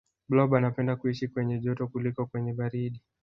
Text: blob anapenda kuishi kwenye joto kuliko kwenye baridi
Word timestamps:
blob 0.29 0.53
anapenda 0.55 0.95
kuishi 0.95 1.27
kwenye 1.27 1.59
joto 1.59 1.87
kuliko 1.87 2.25
kwenye 2.25 2.53
baridi 2.53 3.01